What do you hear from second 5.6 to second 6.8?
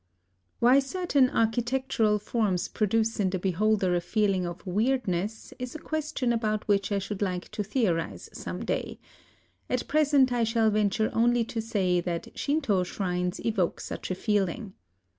a question about